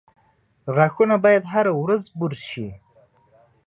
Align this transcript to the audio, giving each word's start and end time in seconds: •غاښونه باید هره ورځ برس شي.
•غاښونه 0.75 1.15
باید 1.23 1.43
هره 1.53 1.73
ورځ 1.83 2.03
برس 2.19 2.41
شي. 2.51 2.67